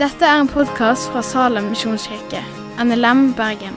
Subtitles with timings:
[0.00, 2.40] Dette er en podkast fra Salem misjonskirke,
[2.80, 3.74] NLM Bergen.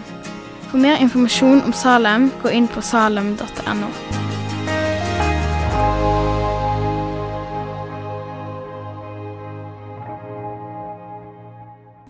[0.69, 3.89] For mer informasjon om Salem, gå inn på salem.no.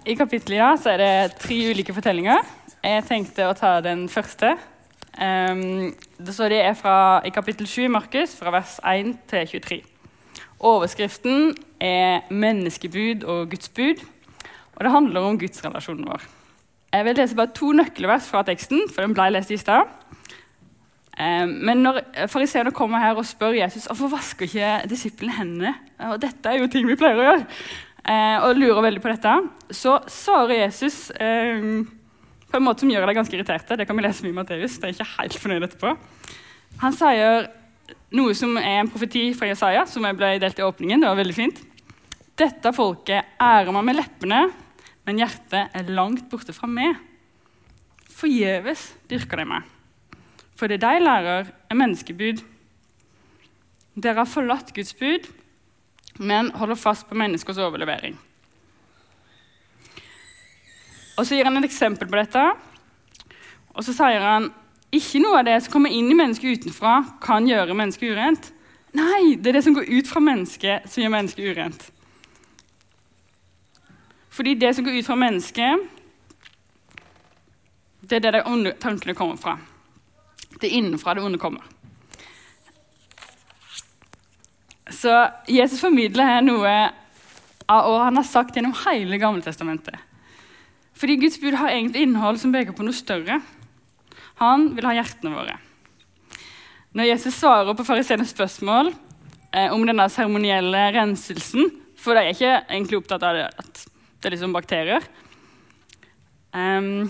[0.06, 2.44] I kapittelet ja, så er det tre ulike fortellinger.
[2.84, 4.54] Jeg tenkte å ta den første.
[5.18, 9.50] Um, det, så det er fra, i kapittel 7 i Markus, fra vers 1 til
[9.58, 9.82] 23.
[10.64, 11.52] Overskriften
[11.82, 14.06] er 'Menneskebud og Guds bud',
[14.76, 16.22] og det handler om gudsrelasjonen vår.
[16.94, 19.90] Jeg vil lese bare to nøkkelvers fra teksten, for den ble lest i stad.
[21.20, 26.22] Um, men når fariseerne kommer her og spør Jesus hvorfor vasker ikke disiplene hendene, og
[26.22, 27.44] dette er jo ting vi pleier å gjøre,
[28.10, 29.34] eh, og lurer veldig på dette,
[29.70, 31.84] så svarer Jesus eh,
[32.50, 33.78] på en måte som gjør deg ganske irriterte.
[33.78, 34.80] Det kan vi lese mye i Matteus.
[34.80, 35.94] Det er ikke helt fornøyd etterpå.
[36.82, 37.50] Han sier
[38.14, 41.04] noe som er en profeti fra Jesaja, som jeg ble delt i åpningen.
[41.04, 41.62] Det var veldig fint.
[42.40, 44.42] Dette folket ærer meg med leppene,
[45.04, 46.98] men hjertet er langt borte fra meg.
[48.14, 49.70] Forgjeves dyrker de meg.
[50.58, 52.44] For det de lærer, er menneskebud.
[53.94, 55.28] Dere har forlatt Guds bud
[56.22, 58.18] men holder fast på menneskers overlevering.
[61.18, 62.44] Og Så gir han et eksempel på dette.
[63.74, 64.50] Og så sier han
[64.94, 68.52] ikke noe av det som kommer inn i mennesket utenfra, kan gjøre mennesket urent.
[68.94, 71.86] Nei, det er det som går ut fra mennesket, som gjør mennesket urent.
[74.34, 75.90] Fordi det som går ut fra mennesket,
[78.02, 79.58] det er det de onde tankene kommer fra.
[80.60, 81.66] Det er innenfra det onde kommer.
[84.94, 85.14] Så
[85.50, 86.74] Jesus formidler her noe
[87.72, 89.98] av hva han har sagt gjennom hele Gamle Testamentet.
[90.94, 93.40] Fordi Guds bud har egentlig innhold som peker på noe større.
[94.42, 95.58] Han vil ha hjertene våre.
[96.94, 102.56] Når Jesus svarer på fariseernes spørsmål eh, om denne seremonielle renselsen For de er ikke
[102.68, 103.86] egentlig opptatt av det, at
[104.20, 105.06] det er liksom bakterier.
[106.54, 107.08] Um,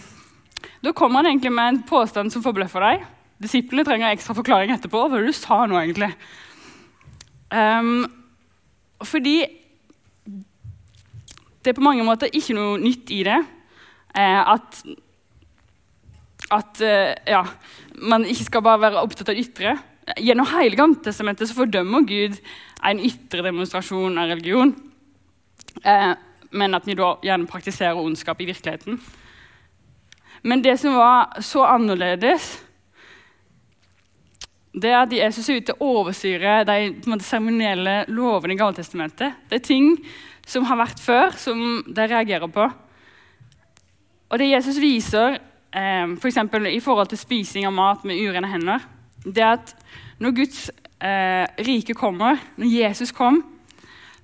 [0.85, 3.07] da kommer han egentlig med en påstand som forbløffer deg.
[3.41, 5.01] Disiplene trenger ekstra forklaring etterpå.
[5.01, 6.11] Hva var du sa nå, egentlig?
[7.49, 8.05] Um,
[9.03, 9.35] fordi
[11.63, 13.39] det er på mange måter ikke noe nytt i det.
[14.13, 14.83] Eh, at
[16.53, 17.43] at eh, ja,
[18.01, 19.77] man ikke skal bare være opptatt av ytre.
[20.19, 22.39] Gjennom hele Gammeltestamentet så fordømmer Gud
[22.83, 24.73] en ytre demonstrasjon av religion.
[25.83, 26.11] Eh,
[26.53, 28.99] men at vi da gjerne praktiserer ondskap i virkeligheten.
[30.43, 32.57] Men det som var så annerledes
[34.73, 39.35] det er at Jesus er ute og overstyrer de seremonielle lovene i Gammeltestamentet.
[39.49, 39.91] Det er ting
[40.49, 42.65] som har vært før, som de reagerer på.
[44.33, 45.37] Og det Jesus viser,
[45.73, 46.39] eh, f.eks.
[46.51, 48.85] For i forhold til spising av mat med urene hender,
[49.25, 49.75] det at
[50.21, 50.67] når Guds
[51.03, 53.41] eh, rike kommer, når Jesus kom,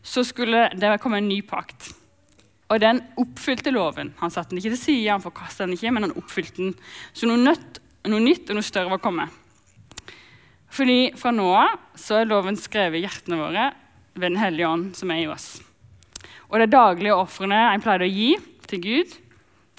[0.03, 1.91] så skulle det komme en ny pakt.
[2.69, 4.13] Og den oppfylte loven.
[4.19, 6.75] Han satte den ikke til side, han forkasta den ikke, men han oppfylte den.
[7.13, 9.33] Så noe, nødt, noe nytt og noe større var kommet.
[10.69, 13.71] Fordi fra nå av så er loven skrevet i hjertene våre
[14.13, 15.47] ved Den hellige ånd som er i oss.
[16.49, 18.35] Og de daglige ofrene en pleide å gi
[18.69, 19.17] til Gud,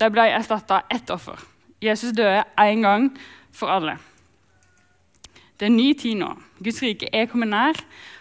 [0.01, 1.39] de ble erstatta ett offer.
[1.81, 3.11] Jesus døde én gang
[3.53, 3.97] for alle.
[5.57, 6.35] Det er en ny tid nå.
[6.61, 7.81] Guds rike er kommet nær,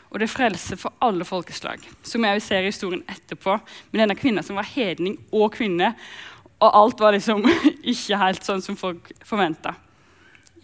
[0.10, 1.84] og det er frelse for alle folkeslag.
[2.04, 3.58] Som jeg ser i historien etterpå,
[3.92, 5.94] med denne kvinnen som var hedning og kvinne.
[6.60, 7.46] Og alt var liksom
[7.94, 9.76] ikke helt sånn som folk forventa.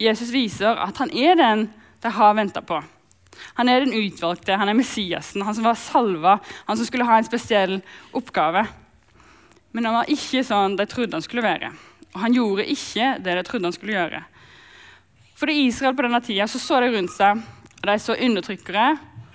[0.00, 1.68] Jesus viser at han er den
[2.02, 2.82] de har venta på.
[3.56, 7.18] Han er den utvalgte, han er Messiasen, han som var salva, han som skulle ha
[7.18, 7.78] en spesiell
[8.16, 8.64] oppgave.
[9.76, 11.72] Men han var ikke sånn de trodde han skulle være.
[12.16, 14.22] Og han gjorde ikke det de trodde han skulle gjøre.
[15.36, 17.42] For i Israel på denne tida så, så de rundt seg,
[17.82, 18.84] og de så undertrykkere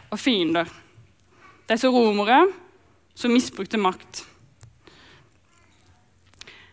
[0.10, 0.70] og fiender.
[1.70, 2.40] De så romere
[3.14, 4.24] som misbrukte makt.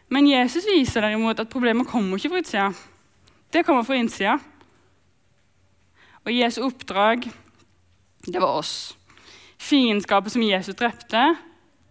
[0.09, 2.71] Men Jesus viser derimot at problemet kommer ikke fra utsida.
[3.53, 4.39] Det kommer fra innsida.
[6.25, 7.29] Og Jesu oppdrag,
[8.25, 8.95] det var oss.
[9.61, 11.27] Fiendskapet som Jesus drepte,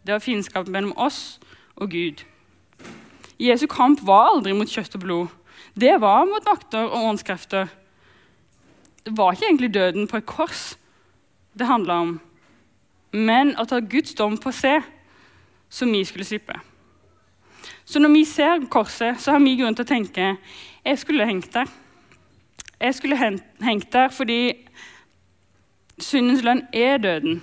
[0.02, 1.38] det var fiendskapet mellom oss
[1.76, 2.26] og Gud.
[3.38, 5.36] Jesu kamp var aldri mot kjøtt og blod.
[5.78, 7.70] Det var mot makter og åndskrefter.
[9.06, 10.72] Det var ikke egentlig døden på et kors
[11.58, 12.10] det handla om,
[13.18, 14.84] men å ta Guds dom på seg,
[15.70, 16.54] så vi skulle slippe.
[17.88, 20.36] Så når vi ser korset, så har vi grunn til å tenke
[20.88, 21.68] jeg skulle hengt der.
[22.80, 24.68] Jeg skulle hengt der fordi
[26.00, 27.42] syndens lønn er døden.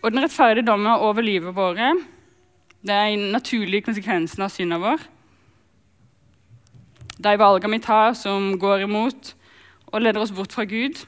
[0.00, 1.78] Og den rettferdige dommen over livet vårt
[2.80, 5.02] det er en naturlig konsekvensen av synda vår.
[7.20, 9.34] De valgene vi tar som går imot
[9.90, 11.04] og leder oss bort fra Gud.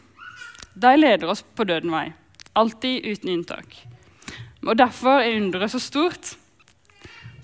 [0.74, 2.12] de leder oss på døden vei.
[2.54, 3.76] Alltid uten unntak.
[4.66, 6.36] Og Derfor er underet så stort.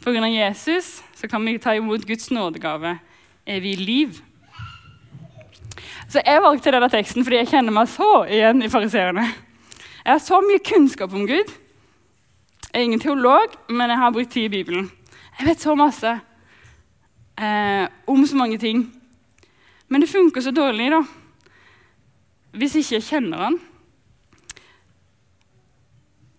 [0.06, 2.98] Av Jesus så kan vi ta imot Guds nådegave,
[3.46, 4.22] evig liv.
[6.08, 9.25] Så Jeg valgte denne teksten fordi jeg kjenner meg så igjen i fariseerne.
[10.04, 11.52] Jeg har så mye kunnskap om Gud.
[12.69, 14.91] Jeg er ingen teolog, men jeg har brukt tid i Bibelen.
[15.38, 16.11] Jeg vet så masse
[17.41, 18.82] eh, om så mange ting.
[19.88, 21.00] Men det funker så dårlig da,
[22.61, 23.56] hvis ikke jeg kjenner han.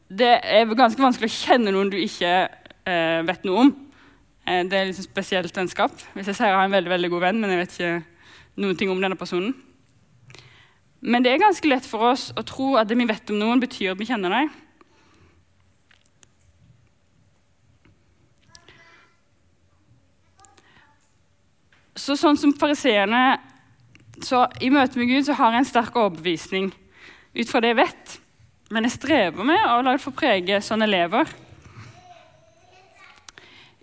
[0.09, 3.73] Det er ganske vanskelig å kjenne noen du ikke eh, vet noe om.
[4.45, 5.97] Eh, det er liksom spesielt vennskap.
[6.13, 8.77] Hvis jeg sier jeg har en veldig, veldig god venn, men jeg vet ikke noen
[8.77, 9.55] ting om denne personen.
[11.01, 13.61] Men det er ganske lett for oss å tro at det vi vet om noen,
[13.65, 14.57] betyr at vi kjenner dem.
[21.99, 23.39] Så sånn som fariseerne
[24.63, 26.71] I møte med Gud så har jeg en sterk overbevisning
[27.35, 28.15] ut fra det jeg vet.
[28.71, 31.31] Men jeg strever med å la det få prege sånn jeg lever.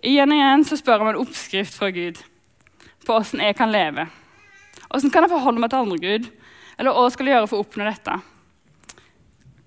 [0.07, 2.21] Igjen og igjen så spør jeg om en oppskrift fra Gud
[3.05, 4.05] på åssen jeg kan leve.
[4.93, 6.29] Åssen kan jeg forholde meg til andre Gud?
[6.77, 8.17] Eller hva skal jeg gjøre for å oppnå dette?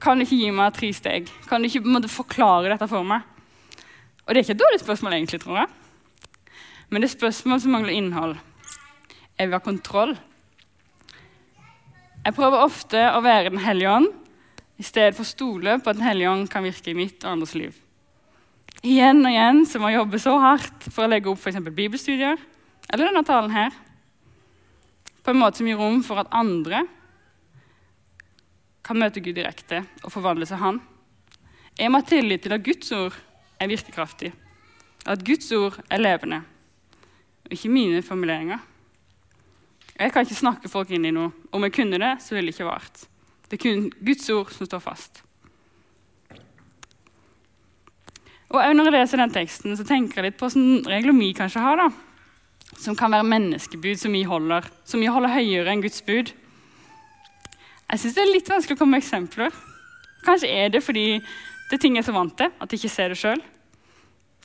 [0.00, 1.28] Kan du ikke gi meg tre steg?
[1.48, 3.26] Kan du ikke måte, forklare dette for meg?
[4.24, 5.79] Og det er ikke et dårlig spørsmål, egentlig, tror jeg.
[6.90, 8.34] Men det er spørsmål som mangler innhold.
[9.38, 10.16] Jeg vil ha kontroll.
[12.20, 14.10] Jeg prøver ofte å være Den hellige ånd
[14.80, 17.36] i stedet for å stole på at Den hellige ånd kan virke i mitt og
[17.36, 17.76] andres liv.
[18.82, 21.60] Igjen og igjen så må jeg jobbe så hardt for å legge opp f.eks.
[21.68, 22.38] bibelstudier
[22.90, 23.74] eller denne talen her
[25.20, 26.82] på en måte som gir rom for at andre
[28.82, 30.80] kan møte Gud direkte og forvandle seg Han.
[31.78, 33.14] Jeg må ha tillit til at Guds ord
[33.60, 34.32] er virkekraftig,
[35.06, 36.40] at Guds ord er levende,
[37.50, 38.60] ikke mine formuleringer.
[40.00, 41.32] Jeg kan ikke snakke folk inn i noe.
[41.52, 43.02] Om jeg kunne det, så ville det ikke vart.
[43.48, 45.22] Det er kun Guds ord som står fast.
[48.50, 51.62] Og Når jeg leser den teksten, så tenker jeg litt på hvilke regler vi kanskje
[51.62, 51.76] har.
[51.76, 51.90] da
[52.78, 56.32] som kan være menneskebud som vi holder, som vi holder høyere enn Guds bud.
[57.90, 59.54] Jeg syns det er litt vanskelig å komme med eksempler.
[60.24, 62.92] Kanskje er det fordi det er ting jeg er så vant til at jeg ikke
[62.92, 63.42] ser det sjøl.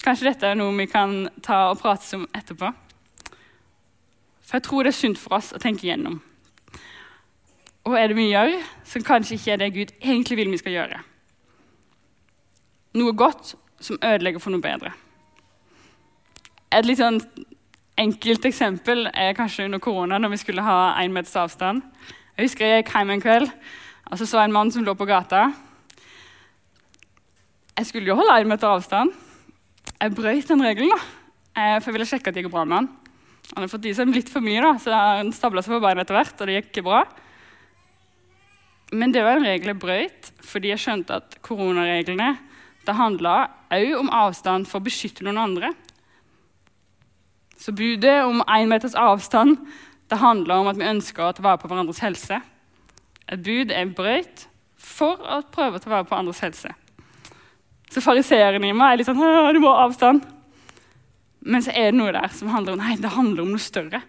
[0.03, 2.71] Kanskje dette er noe vi kan ta og prate om etterpå.
[4.45, 6.19] For jeg tror det er sunt for oss å tenke igjennom.
[7.85, 8.55] Og er det vi gjør
[8.87, 11.01] som kanskje ikke er det Gud egentlig vil vi skal gjøre?
[12.95, 14.93] Noe godt som ødelegger for noe bedre.
[16.73, 17.19] Et litt sånn
[17.99, 21.83] enkelt eksempel er kanskje under korona, når vi skulle ha én meters avstand.
[22.35, 23.51] Jeg husker jeg gikk hjem en kveld
[24.11, 25.47] og så så jeg en mann som lå på gata.
[27.75, 29.13] Jeg skulle jo holde én meter avstand.
[30.01, 30.99] Jeg brøt den regelen, da.
[31.55, 32.89] Eh, for jeg ville sjekke at det gikk bra med han.
[33.53, 36.03] Han hadde fått i seg litt for mye, da, så han stabla seg på beina
[36.03, 36.35] etter hvert.
[36.39, 37.03] og det gikk ikke bra.
[38.95, 42.35] Men det var en regel jeg brøt fordi jeg skjønte at koronareglene
[42.85, 43.35] det handla
[43.73, 45.71] òg om avstand for å beskytte noen andre.
[47.57, 49.57] Så budet om én meters avstand
[50.11, 52.37] det handler om at vi ønsker å ta vare på hverandres helse.
[53.25, 54.45] Et bud er brøyt
[54.77, 56.69] for å prøve å ta vare på andres helse.
[57.89, 59.17] Så fariseeren i meg er litt sånn
[59.55, 60.21] du må ha avstand.
[61.45, 64.01] Men så er det noe der som handler om nei, det handler om noe større.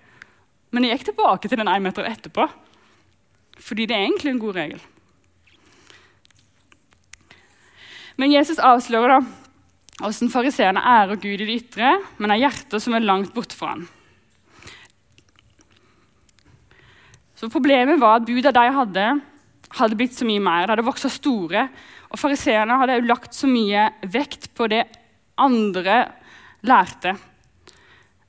[0.73, 2.47] Men jeg gikk tilbake til den én meter etterpå,
[3.63, 4.81] fordi det er egentlig en god regel.
[8.17, 9.21] Men Jesus avslører da
[9.97, 13.75] hvordan fariseerne ærer Gud i det ytre, men har hjerter som er langt borte fra
[13.75, 13.87] ham.
[17.37, 19.07] Så Problemet var at buda de hadde,
[19.77, 20.65] hadde blitt så mye mer.
[20.65, 21.67] De hadde vokst store.
[22.09, 24.87] Og fariseerne hadde jo lagt så mye vekt på det
[25.37, 25.99] andre
[26.65, 27.17] lærte.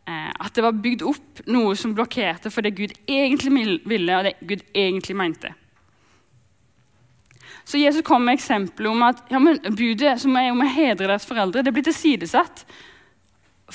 [0.07, 4.27] Eh, at det var bygd opp noe som blokkerte for det Gud egentlig ville, og
[4.27, 5.53] det Gud egentlig mente.
[7.67, 9.41] Så Jesus kom med eksempelet om at ja,
[9.75, 12.63] budet som er om å hedre deres foreldre, det blir tilsidesatt.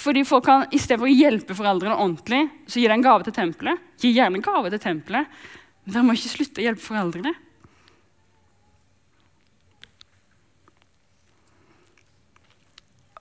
[0.01, 3.83] Fordi folk kan, Istedenfor å hjelpe foreldrene ordentlig, så gir de en gave til tempelet.
[4.01, 5.43] Gi gjerne gave til tempelet,
[5.85, 7.35] men dere må ikke slutte å hjelpe foreldrene.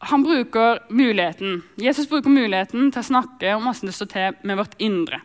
[0.10, 4.58] Han bruker muligheten, Jesus bruker muligheten til å snakke om hvordan det står til med
[4.58, 5.20] vårt indre.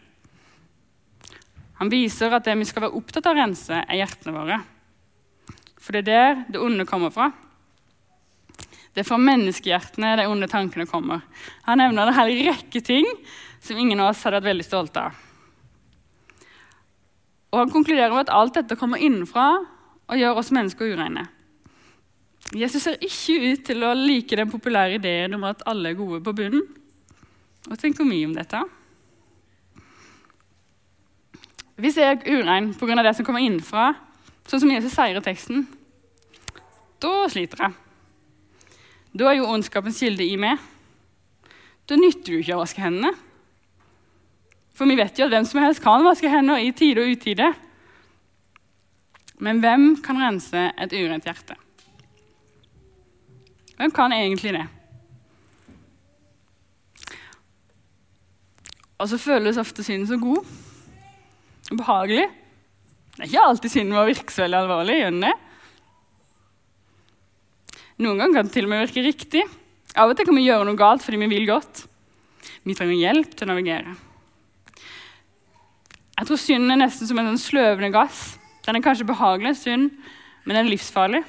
[1.80, 4.58] Han viser at det vi skal være opptatt av å rense, er hjertene våre.
[5.80, 7.30] For det er der det onde kommer fra.
[8.92, 11.24] Det er fra menneskehjertene de onde tankene kommer.
[11.68, 13.08] Han nevner en hel rekke ting
[13.60, 15.22] som ingen av oss hadde vært veldig stolte av.
[17.52, 19.46] Og Han konkluderer med at alt dette kommer innenfra
[20.06, 21.26] og gjør oss mennesker ureine.
[22.54, 26.20] Jesus ser ikke ut til å like den populære ideen om at alle er gode
[26.22, 26.62] på bunnen.
[27.66, 28.60] Hva tenker vi om dette?
[31.76, 33.02] Hvis jeg er urein pga.
[33.02, 33.90] det som kommer innenfra,
[34.46, 35.66] sånn som Jesus sier i teksten,
[37.02, 37.74] da sliter jeg.
[39.16, 40.62] Da er jo ondskapens kilde i meg.
[41.86, 43.12] Da nytter du ikke å vaske hendene.
[44.76, 47.52] For vi vet jo at hvem som helst kan vaske hendene i tide og utide.
[49.42, 51.56] Men hvem kan rense et urent hjerte?
[53.76, 54.64] Hvem kan egentlig det?
[58.96, 60.40] Og så føles ofte synden så god
[61.66, 62.24] og behagelig.
[63.16, 64.96] Det er ikke alltid synden vår virker så veldig alvorlig.
[65.00, 65.34] gjør den det?
[68.04, 69.44] Noen ganger kan det til og med virke riktig.
[69.96, 71.86] Av og til kan vi gjøre noe galt fordi vi vil godt.
[72.66, 73.94] Vi trenger hjelp til å navigere.
[76.16, 78.36] Jeg tror synden er nesten som en sånn sløvende gass.
[78.64, 79.90] Den er kanskje behagelig stund,
[80.44, 81.22] men den er livsfarlig.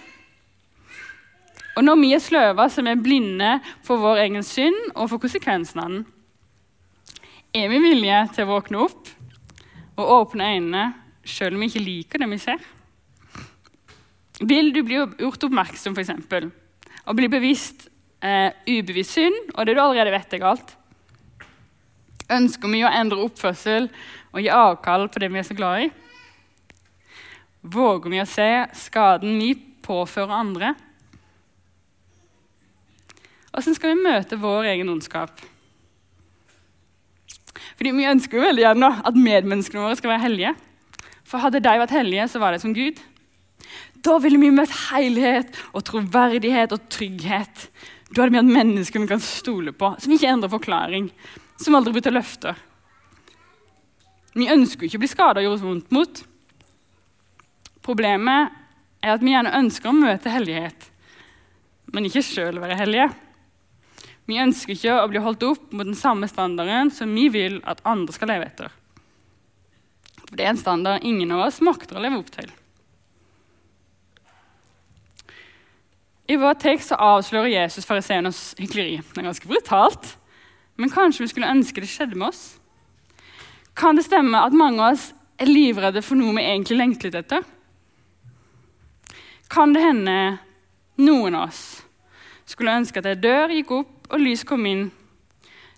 [1.78, 5.82] Og når vi er sløva, så er blinde for vår egen synd og for konsekvensen
[5.84, 6.06] av den.
[7.54, 9.12] Er vi villige til å våkne opp
[9.98, 10.88] og åpne øynene
[11.28, 12.66] selv om vi ikke liker det vi ser?
[14.42, 16.50] Vil du bli gjort oppmerksom eksempel,
[17.06, 17.88] og bli bevisst
[18.22, 20.74] eh, ubevisst synd, og det du allerede vet er galt?
[22.34, 23.88] Ønsker vi å endre oppførsel
[24.34, 25.88] og gi avkall på det vi er så glad i?
[27.68, 29.54] Våger vi å se skaden vi
[29.86, 30.74] påfører andre?
[33.58, 35.40] Hvordan skal vi møte vår egen ondskap?
[37.78, 40.52] Fordi Vi ønsker jo veldig gjerne at medmenneskene våre skal være hellige.
[41.26, 43.02] For hadde de vært hellige, så var de som Gud.
[44.06, 47.66] Da ville vi møtt hellighet og troverdighet og trygghet.
[48.14, 51.10] Da hadde vi hatt mennesker vi kan stole på, som ikke endrer forklaring,
[51.58, 52.56] som aldri bryter løfter.
[54.38, 56.26] Vi ønsker jo ikke å bli skada og gjort vondt mot.
[57.82, 58.54] Problemet
[59.02, 60.92] er at vi gjerne ønsker å møte hellighet,
[61.90, 63.16] men ikke sjøl være hellige.
[64.28, 67.84] Vi ønsker ikke å bli holdt opp mot den samme standarden som vi vil at
[67.88, 68.74] andre skal leve etter.
[70.28, 72.52] For det er en standard ingen av oss makter å leve opp til.
[76.28, 78.98] I vår tekst avslører Jesus fariseernes hykleri.
[79.00, 80.10] Det er ganske brutalt,
[80.76, 82.58] men kanskje vi skulle ønske det skjedde med oss?
[83.80, 87.22] Kan det stemme at mange av oss er livredde for noe vi egentlig lengter litt
[87.22, 87.48] etter?
[89.48, 90.18] Kan det hende
[91.00, 91.64] noen av oss
[92.48, 94.88] skulle ønske at ei dør gikk opp og lys kom inn,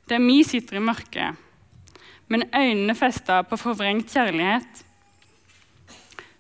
[0.10, 1.38] der vi sitter i mørket,
[2.30, 4.86] men øynene festa på forvrengt kjærlighet.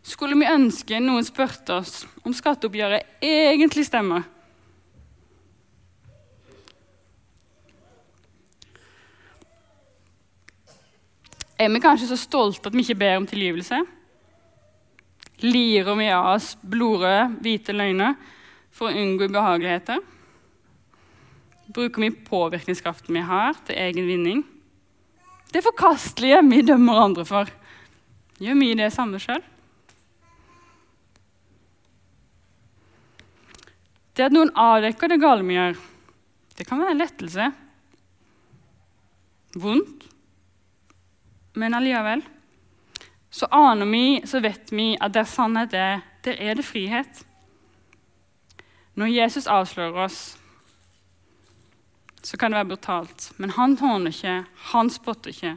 [0.05, 4.25] Skulle vi ønske noen spurte oss om skatteoppgjøret egentlig stemmer?
[11.59, 13.81] Er vi kanskje så stolte at vi ikke ber om tilgivelse?
[15.43, 18.15] Lirer vi av oss blodrøde, hvite løgner
[18.71, 19.99] for å unngå ubehageligheter?
[21.69, 24.41] Bruker vi påvirkningskraften vi har, til egen vinning?
[25.53, 27.49] Det forkastelige vi dømmer andre for.
[28.41, 29.43] Gjør vi det samme sjøl?
[34.17, 35.77] Det at noen avdekker det gale vi gjør,
[36.57, 37.45] det kan være en lettelse.
[39.55, 40.03] Vondt,
[41.55, 42.25] men allikevel.
[43.29, 47.23] Så aner vi, så vet vi at der sannhet er, der er det frihet.
[48.99, 50.38] Når Jesus avslører oss,
[52.21, 53.31] så kan det være brutalt.
[53.37, 54.37] Men han håner ikke,
[54.73, 55.55] han spotter ikke.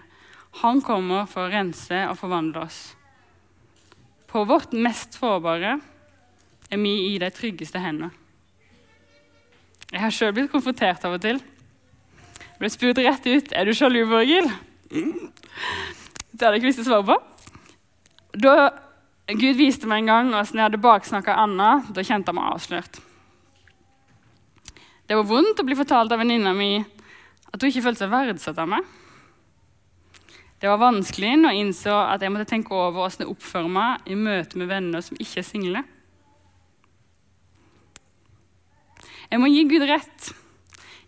[0.63, 2.81] Han kommer for å rense og forvandle oss.
[4.29, 5.79] På vårt mest sårbare
[6.73, 8.13] er vi i de tryggeste hendene.
[9.93, 11.41] Jeg har sjøl blitt konfrontert av og til.
[11.43, 14.49] Jeg ble spurt rett ut er du sjalu, Borghild.
[14.89, 17.19] Det hadde jeg ikke visst å svare på.
[18.41, 18.55] Da
[19.29, 23.03] Gud viste meg en gang hvordan jeg hadde baksnakka Anna, da kjente jeg meg avslørt.
[25.13, 28.57] Det var vondt å bli fortalt av venninna mi at hun ikke følte seg verdsatt
[28.63, 28.87] av meg.
[30.57, 34.07] Det var vanskelig når jeg innså at jeg måtte tenke over hvordan jeg oppfører meg
[34.09, 35.83] i møte med venner som ikke er single.
[39.29, 40.31] Jeg må gi Gud rett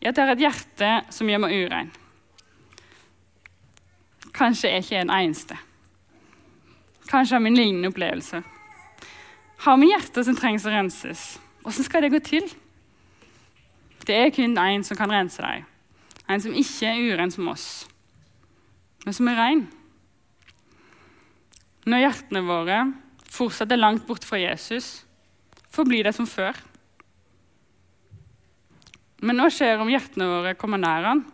[0.02, 1.88] i at jeg har et hjerte som gjør meg urein.
[4.36, 5.56] Kanskje jeg ikke er den eneste.
[7.08, 8.42] Kanskje har vi lignende opplevelse.
[9.64, 11.24] Har vi hjerter som trengs å renses?
[11.64, 12.52] Hvordan skal det gå til?
[14.04, 15.64] Det er kun én som kan rense deg.
[16.28, 17.86] En som ikke er uren som oss,
[19.04, 19.64] men som er ren.
[21.84, 22.78] Når hjertene våre
[23.34, 25.04] fortsatt er langt borte fra Jesus,
[25.72, 26.56] forblir det som før.
[29.24, 31.24] Men hva skjer om hjertene våre kommer nær han?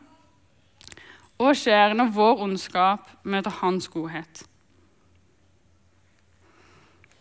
[1.40, 4.44] Hva skjer når vår ondskap møter hans godhet?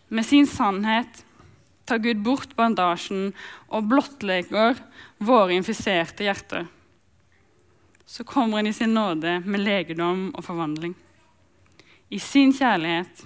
[0.09, 1.23] Med sin sannhet
[1.89, 3.31] tar Gud bort bandasjen
[3.67, 4.77] og blottlegger
[5.19, 6.67] våre infiserte hjerter.
[8.09, 10.95] Så kommer han i sin nåde med legedom og forvandling.
[12.09, 13.25] I sin kjærlighet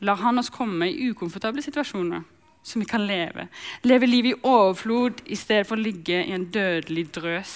[0.00, 2.22] lar han oss komme i ukomfortable situasjoner
[2.62, 3.48] som vi kan leve.
[3.82, 7.54] Leve livet i overflod i stedet for å ligge i en dødelig drøs.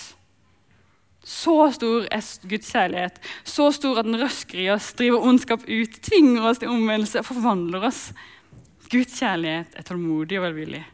[1.25, 6.01] Så stor er Guds kjærlighet, så stor at den røsker i oss, driver ondskap ut,
[6.05, 8.11] tvinger oss til omvendelse og forvandler oss.
[8.95, 10.85] Guds kjærlighet er tålmodig og velvillig.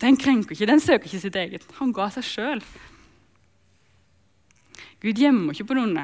[0.00, 1.66] Den krenker ikke, den søker ikke sitt eget.
[1.76, 2.62] Han ga seg sjøl.
[5.02, 5.98] Gud gjemmer ikke på noen.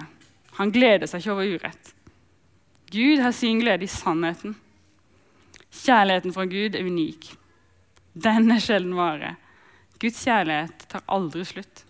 [0.58, 1.92] Han gleder seg ikke over urett.
[2.92, 4.56] Gud har sin glede i sannheten.
[5.80, 7.30] Kjærligheten fra Gud er unik.
[8.12, 9.36] Den er sjelden vare.
[10.02, 11.84] Guds kjærlighet tar aldri slutt.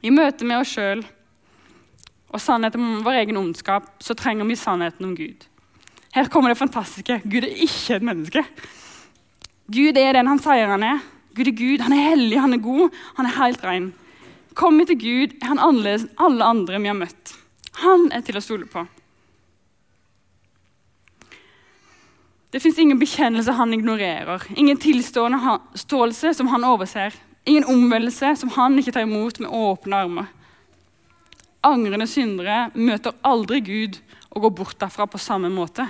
[0.00, 1.04] I møte med oss sjøl
[2.28, 5.46] og sannheten om vår egen ondskap så trenger vi sannheten om Gud.
[6.14, 7.20] Her kommer det fantastiske.
[7.24, 8.44] Gud er ikke et menneske.
[9.68, 11.00] Gud er den han sier han er.
[11.36, 13.92] Gud er Gud, Han er hellig, han er god, han er helt ren.
[14.54, 17.34] Kommer til Gud, er han annerledes enn alle andre vi har møtt.
[17.84, 18.82] Han er til å stole på.
[22.50, 27.12] Det fins ingen bekjennelse han ignorerer, ingen tilståelse som han overser,
[27.44, 30.30] ingen omvendelse som han ikke tar imot med åpne armer.
[31.68, 34.00] Angrende syndere møter aldri Gud
[34.32, 35.84] og går bort derfra på samme måte.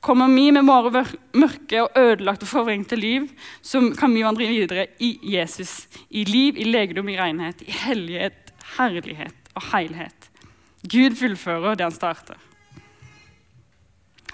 [0.00, 1.04] Kommer vi med våre
[1.36, 3.26] mørke og ødelagte og forvrengte liv,
[3.60, 5.84] så kan vi vandre videre i Jesus.
[6.08, 10.30] I liv, i legedom, i renhet, i hellighet, herlighet og heilhet.
[10.88, 12.38] Gud fullfører det han starter.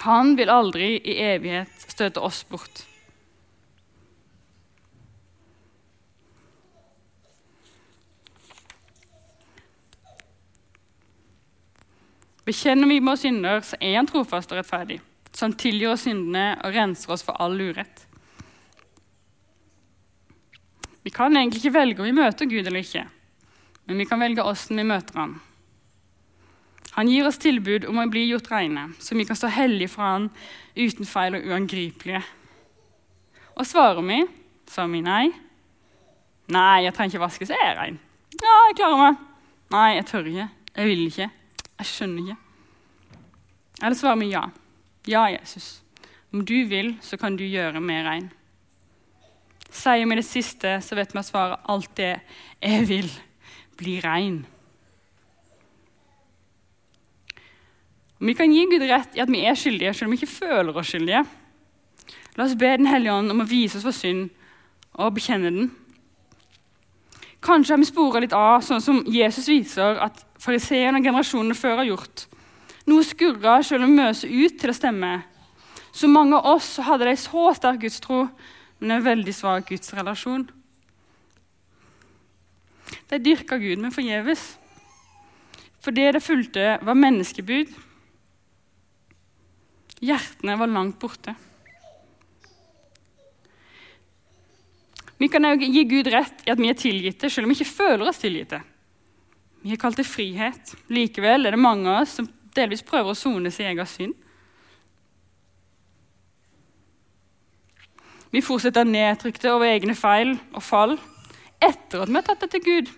[0.07, 2.85] Han vil aldri i evighet støte oss bort.
[12.47, 15.01] Bekjenner vi våre synder, så er han trofast og rettferdig,
[15.45, 18.07] han tilgir oss syndene og renser oss for all urett.
[21.05, 23.05] Vi kan egentlig ikke velge om vi møter Gud eller ikke,
[23.87, 25.37] men vi kan velge åssen vi møter Han.
[26.97, 30.03] Han gir oss tilbud om å bli gjort reine, så vi kan stå hellige for
[30.03, 30.31] Han
[30.75, 32.25] uten feil og uangripelige.
[33.55, 34.19] Og svarer vi,
[34.67, 35.25] svarer vi nei.
[36.53, 38.03] Nei, jeg trenger ikke vaske, så er jeg rein.
[38.41, 39.25] Ja, jeg klarer meg.
[39.77, 40.49] Nei, jeg tør ikke.
[40.77, 41.29] Jeg vil ikke.
[41.77, 42.39] Jeg skjønner ikke.
[43.83, 44.43] Eller svarer vi ja.
[45.07, 45.83] Ja, Jesus.
[46.33, 48.27] Om du vil, så kan du gjøre meg rein.
[49.71, 52.21] Sier vi det siste, så vet vi at svaret alltid er
[52.61, 53.11] 'jeg vil
[53.77, 54.45] bli rein'.
[58.19, 60.77] Vi kan gi Gud rett i at vi er skyldige, selv om vi ikke føler
[60.77, 61.27] oss skyldige.
[62.37, 64.31] La oss be Den hellige ånd om å vise oss vår synd
[64.95, 65.71] og bekjenne den.
[67.43, 71.77] Kanskje har vi spora litt av, sånn som Jesus viser at fariseerne og generasjonene før
[71.77, 72.27] har gjort.
[72.87, 75.15] Noe skurra selv om vi så ut til å stemme.
[75.97, 78.27] Så mange av oss hadde de så sterk gudstro,
[78.79, 80.45] men en veldig svak gudsrelasjon.
[83.11, 84.45] De dyrka Gud, men forgjeves.
[85.83, 87.75] For det det fulgte, var menneskebud
[90.05, 91.33] Hjertene var langt borte.
[95.17, 97.79] Vi kan òg gi Gud rett i at vi er tilgitte, selv om vi ikke
[97.79, 98.61] føler oss tilgitte.
[99.65, 100.75] Vi er kalt til frihet.
[100.93, 104.15] Likevel er det mange av oss som delvis prøver å sone sin egen synd.
[108.33, 110.97] Vi fortsetter nedtrykte over egne feil og fall
[111.63, 112.91] etter at vi har tatt det til Gud.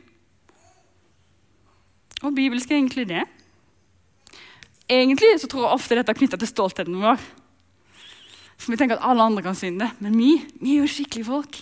[2.27, 3.23] Og bibelsk er egentlig det?
[4.89, 7.21] Egentlig så tror jeg ofte dette er knytta til stoltheten vår.
[8.59, 11.61] For Vi tenker at alle andre kan synde, men vi, vi er jo skikkelige folk.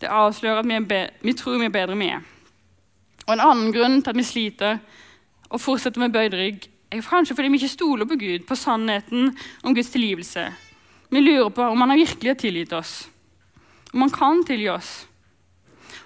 [0.00, 2.28] Det avslører at vi, vi tror vi er bedre enn vi er.
[3.30, 4.80] Og En annen grunn til at vi sliter
[5.54, 9.28] og fortsetter med bøyd rygg, er kanskje fordi vi ikke stoler på Gud, på sannheten
[9.62, 10.48] om Guds tilgivelse.
[11.14, 13.04] Vi lurer på om han virkelig har tilgitt oss,
[13.94, 14.90] om han kan tilgi oss.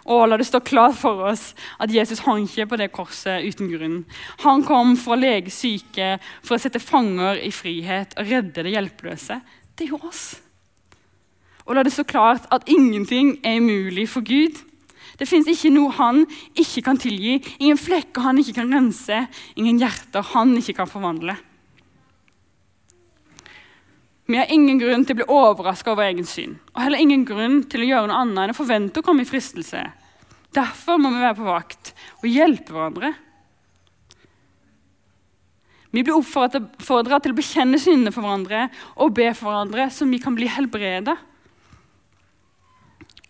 [0.05, 3.73] Og la det stå klart for oss at Jesus hang ikke på det korset uten
[3.73, 3.97] grunn.
[4.45, 8.77] Han kom for å lege syke, for å sette fanger i frihet og redde det
[8.77, 9.41] hjelpeløse.
[9.73, 10.27] Det er jo oss.
[11.65, 14.61] Og la det stå klart at ingenting er umulig for Gud.
[15.19, 16.23] Det fins ikke noe han
[16.59, 19.25] ikke kan tilgi, ingen flekker han ikke kan rense,
[19.59, 21.37] ingen hjerter han ikke kan forvandle.
[24.25, 27.61] Vi har ingen grunn til å bli overraska over egen syn, og heller ingen grunn
[27.69, 29.83] til å gjøre noe annet enn å forvente å komme i fristelse.
[30.55, 33.13] Derfor må vi være på vakt og hjelpe hverandre.
[35.95, 38.65] Vi blir oppfordra til å bekjenne syndene for hverandre
[38.97, 41.15] og be for hverandre, så vi kan bli helbreda.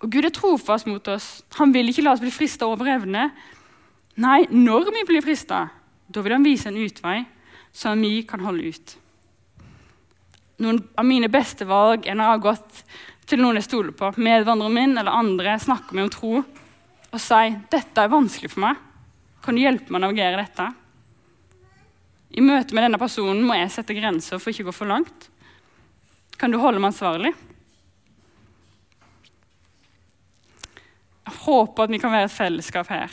[0.04, 1.28] Og Gud er trofast mot oss.
[1.56, 3.30] Han vil ikke la oss bli frista over evne.
[4.20, 5.64] Nei, når vi blir frista,
[6.06, 7.22] da vil han vise en utvei,
[7.74, 8.98] så vi kan holde ut
[10.62, 12.82] noen av mine beste valg er når jeg har gått
[13.28, 16.32] til noen jeg stoler på, medvandreren min eller andre, snakker med om tro
[17.14, 18.80] og sier dette er vanskelig for meg.
[19.44, 20.66] Kan du hjelpe meg å navigere dette?
[22.34, 25.28] I møte med denne personen må jeg sette grenser for ikke å gå for langt.
[26.40, 27.30] Kan du holde meg ansvarlig?
[31.24, 33.12] Jeg håper at vi kan være et fellesskap her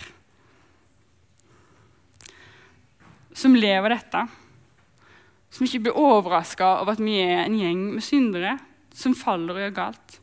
[3.34, 4.26] som lever dette.
[5.52, 8.58] Som ikke blir overraska over at vi er en gjeng med syndere
[8.96, 10.18] som faller og gjør galt.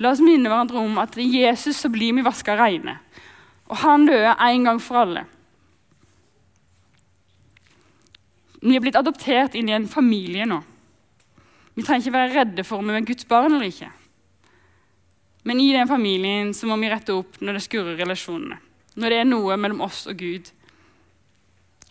[0.00, 2.96] La oss minne hverandre om at i Jesus så blir vi vaska reine.
[3.70, 5.24] Og han døde en gang for alle.
[8.62, 10.60] Vi er blitt adoptert inn i en familie nå.
[11.74, 13.88] Vi trenger ikke være redde for om vi er Guds barn eller ikke.
[15.42, 18.58] Men i den familien så må vi rette opp når det skurrer relasjonene.
[18.94, 20.50] Når det er noe mellom oss og Gud,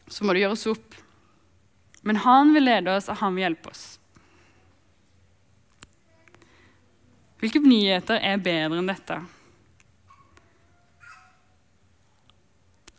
[0.08, 0.96] så må det gjøres opp.
[2.08, 3.84] Men han vil lede oss, og han vil hjelpe oss.
[7.42, 9.18] Hvilke nyheter er bedre enn dette?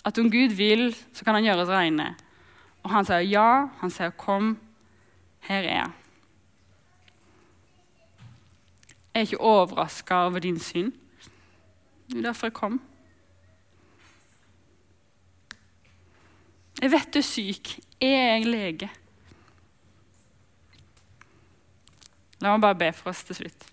[0.03, 2.09] At om Gud vil, så kan han gjøre oss reine.
[2.83, 4.57] Og han sier ja, han sier kom,
[5.47, 6.02] her er jeg.
[9.12, 10.92] Jeg er ikke overraska over din synd.
[12.09, 12.81] Det er derfor jeg kom.
[16.83, 17.77] Jeg vet du er syk.
[18.01, 18.90] Jeg Er jeg lege?
[22.40, 23.68] La meg bare be for oss til slutt.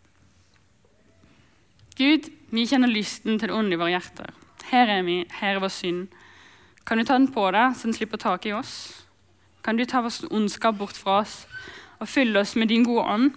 [1.98, 4.30] Gud, vi kjenner lysten til det onde i våre hjerter.
[4.70, 6.08] Her er vi, her er vår synd.
[6.86, 8.76] Kan du ta den på deg, så den slipper tak i oss?
[9.66, 11.48] Kan du ta vår ondskap bort fra oss
[12.00, 13.32] og fylle oss med din gode ånd?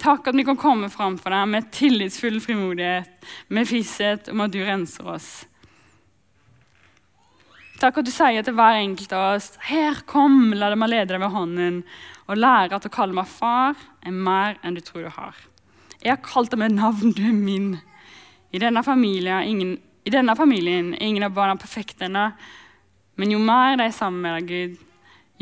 [0.00, 3.12] Takk at vi kan komme fram for deg med tillitsfull frimodighet,
[3.52, 5.30] med visshet om at du renser oss.
[7.82, 11.22] Takk at du sier til hver enkelt av oss Her, kom, la meg lede deg
[11.22, 11.80] ved hånden
[12.30, 13.74] og lære at å kalle meg far
[14.06, 15.34] er mer enn du tror du har.
[15.98, 17.74] Jeg har kalt deg med navn, du er min.
[18.54, 18.82] I denne,
[19.44, 22.30] ingen, I denne familien er ingen av barna perfekte ennå.
[23.18, 24.78] Men jo mer de er sammen med deg, Gud,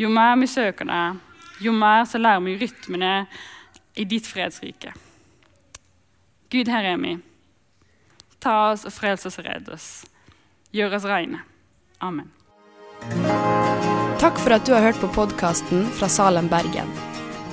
[0.01, 1.21] jo mer vi søker deg,
[1.61, 3.15] jo mer så lærer vi rytmene
[3.94, 4.94] i ditt fredsrike.
[6.50, 7.18] Gud, her er vi.
[8.40, 9.88] Ta oss og frels oss og redd oss.
[10.74, 11.42] Gjør oss reine.
[12.00, 12.31] Amen.
[14.20, 16.90] Takk for at du har hørt på podkasten fra Salem, Bergen.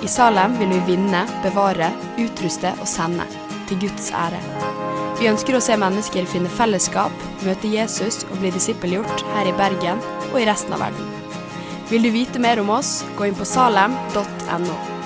[0.04, 3.26] I Salem vil vi vinne, bevare, utruste og sende.
[3.68, 4.40] Til Guds ære.
[5.20, 10.04] Vi ønsker å se mennesker finne fellesskap, møte Jesus og bli disippelgjort her i Bergen
[10.30, 11.10] og i resten av verden.
[11.90, 14.97] Vil du vite mer om oss, gå inn på salem.no.